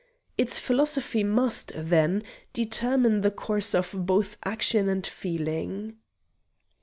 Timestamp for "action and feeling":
4.43-5.95